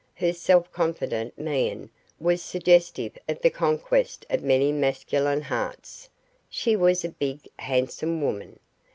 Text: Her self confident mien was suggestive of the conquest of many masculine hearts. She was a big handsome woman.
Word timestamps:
Her 0.15 0.33
self 0.33 0.71
confident 0.71 1.37
mien 1.37 1.91
was 2.19 2.41
suggestive 2.41 3.19
of 3.29 3.39
the 3.43 3.51
conquest 3.51 4.25
of 4.31 4.41
many 4.41 4.71
masculine 4.71 5.43
hearts. 5.43 6.09
She 6.49 6.75
was 6.75 7.05
a 7.05 7.09
big 7.09 7.47
handsome 7.59 8.19
woman. 8.19 8.57